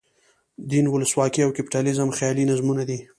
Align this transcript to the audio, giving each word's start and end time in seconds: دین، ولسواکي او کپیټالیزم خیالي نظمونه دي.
دین، 0.69 0.85
ولسواکي 0.89 1.41
او 1.43 1.51
کپیټالیزم 1.57 2.09
خیالي 2.17 2.43
نظمونه 2.51 2.83
دي. 2.89 2.99